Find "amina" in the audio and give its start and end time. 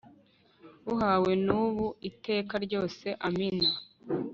3.27-3.69